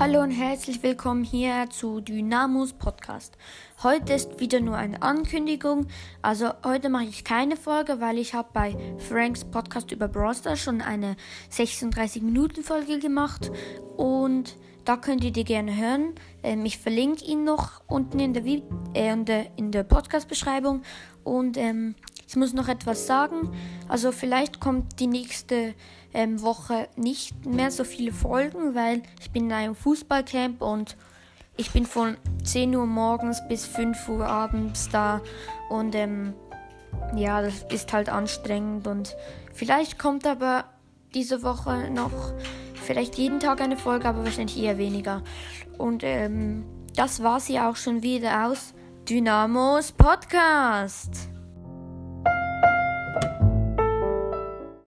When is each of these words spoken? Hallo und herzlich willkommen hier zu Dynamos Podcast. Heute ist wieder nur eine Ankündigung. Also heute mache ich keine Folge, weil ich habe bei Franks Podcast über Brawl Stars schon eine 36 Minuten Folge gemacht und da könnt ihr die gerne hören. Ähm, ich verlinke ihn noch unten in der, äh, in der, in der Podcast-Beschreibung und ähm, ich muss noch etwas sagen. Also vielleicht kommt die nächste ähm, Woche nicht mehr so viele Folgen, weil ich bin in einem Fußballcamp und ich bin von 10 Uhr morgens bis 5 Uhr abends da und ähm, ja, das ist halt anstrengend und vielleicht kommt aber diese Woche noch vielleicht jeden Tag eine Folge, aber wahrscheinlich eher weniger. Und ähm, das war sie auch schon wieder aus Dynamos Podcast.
Hallo 0.00 0.22
und 0.22 0.30
herzlich 0.30 0.82
willkommen 0.82 1.24
hier 1.24 1.68
zu 1.68 2.00
Dynamos 2.00 2.72
Podcast. 2.72 3.36
Heute 3.82 4.14
ist 4.14 4.40
wieder 4.40 4.58
nur 4.58 4.74
eine 4.78 5.02
Ankündigung. 5.02 5.88
Also 6.22 6.52
heute 6.64 6.88
mache 6.88 7.04
ich 7.04 7.22
keine 7.22 7.54
Folge, 7.54 8.00
weil 8.00 8.16
ich 8.16 8.32
habe 8.32 8.48
bei 8.54 8.74
Franks 9.10 9.44
Podcast 9.44 9.92
über 9.92 10.08
Brawl 10.08 10.34
Stars 10.34 10.60
schon 10.60 10.80
eine 10.80 11.16
36 11.50 12.22
Minuten 12.22 12.62
Folge 12.62 12.98
gemacht 12.98 13.52
und 13.98 14.56
da 14.86 14.96
könnt 14.96 15.22
ihr 15.22 15.32
die 15.32 15.44
gerne 15.44 15.76
hören. 15.76 16.14
Ähm, 16.42 16.64
ich 16.64 16.78
verlinke 16.78 17.22
ihn 17.26 17.44
noch 17.44 17.82
unten 17.86 18.20
in 18.20 18.32
der, 18.32 18.46
äh, 18.46 19.12
in 19.12 19.26
der, 19.26 19.58
in 19.58 19.70
der 19.70 19.82
Podcast-Beschreibung 19.82 20.80
und 21.24 21.58
ähm, 21.58 21.94
ich 22.30 22.36
muss 22.36 22.52
noch 22.52 22.68
etwas 22.68 23.08
sagen. 23.08 23.50
Also 23.88 24.12
vielleicht 24.12 24.60
kommt 24.60 25.00
die 25.00 25.08
nächste 25.08 25.74
ähm, 26.14 26.40
Woche 26.42 26.88
nicht 26.94 27.44
mehr 27.44 27.72
so 27.72 27.82
viele 27.82 28.12
Folgen, 28.12 28.76
weil 28.76 29.02
ich 29.20 29.32
bin 29.32 29.46
in 29.46 29.52
einem 29.52 29.74
Fußballcamp 29.74 30.62
und 30.62 30.96
ich 31.56 31.72
bin 31.72 31.86
von 31.86 32.16
10 32.44 32.76
Uhr 32.76 32.86
morgens 32.86 33.42
bis 33.48 33.66
5 33.66 34.08
Uhr 34.08 34.28
abends 34.28 34.88
da 34.90 35.20
und 35.70 35.96
ähm, 35.96 36.34
ja, 37.16 37.42
das 37.42 37.64
ist 37.68 37.92
halt 37.92 38.08
anstrengend 38.08 38.86
und 38.86 39.16
vielleicht 39.52 39.98
kommt 39.98 40.24
aber 40.24 40.66
diese 41.12 41.42
Woche 41.42 41.90
noch 41.90 42.32
vielleicht 42.74 43.16
jeden 43.16 43.40
Tag 43.40 43.60
eine 43.60 43.76
Folge, 43.76 44.08
aber 44.08 44.22
wahrscheinlich 44.22 44.56
eher 44.56 44.78
weniger. 44.78 45.24
Und 45.78 46.04
ähm, 46.04 46.64
das 46.94 47.24
war 47.24 47.40
sie 47.40 47.58
auch 47.58 47.74
schon 47.74 48.04
wieder 48.04 48.46
aus 48.46 48.72
Dynamos 49.08 49.90
Podcast. 49.90 51.28